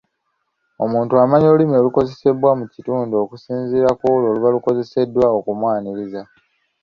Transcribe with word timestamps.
Omuntu 0.83 1.13
amanya 1.23 1.47
olulimi 1.47 1.75
olukozesebwa 1.77 2.49
mu 2.59 2.65
kitundu 2.73 3.13
okusinziira 3.23 3.89
ku 3.99 4.03
olwo 4.13 4.27
olubalukozeseddwa 4.31 5.25
okumwaniriza. 5.37 6.21